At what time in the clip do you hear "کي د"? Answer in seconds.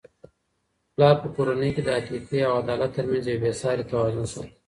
1.75-1.89